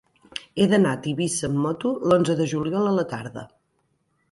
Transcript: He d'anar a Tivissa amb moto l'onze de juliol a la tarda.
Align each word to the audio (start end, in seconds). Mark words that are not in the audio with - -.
He 0.61 0.65
d'anar 0.71 0.93
a 0.95 0.99
Tivissa 1.07 1.51
amb 1.51 1.61
moto 1.67 1.93
l'onze 2.07 2.39
de 2.41 2.49
juliol 2.55 2.91
a 2.95 2.97
la 2.99 3.07
tarda. 3.15 3.47